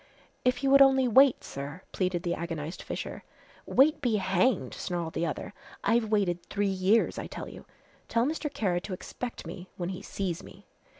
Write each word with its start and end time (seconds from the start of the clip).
"If 0.43 0.63
you 0.63 0.71
would 0.71 0.81
only 0.81 1.07
wait, 1.07 1.43
sir," 1.43 1.83
pleaded 1.91 2.23
the 2.23 2.33
agonized 2.33 2.81
Fisher. 2.81 3.23
"Wait 3.67 4.01
be 4.01 4.15
hanged," 4.15 4.73
snarled 4.73 5.13
the 5.13 5.27
other. 5.27 5.53
"I've 5.83 6.09
waited 6.09 6.41
three 6.47 6.65
years, 6.67 7.19
I 7.19 7.27
tell 7.27 7.47
you. 7.47 7.65
Tell 8.07 8.25
Mr. 8.25 8.51
Kara 8.51 8.81
to 8.81 8.93
expect 8.93 9.45
me 9.45 9.69
when 9.77 9.89
he 9.89 10.01
sees 10.01 10.41
me!" 10.41 10.65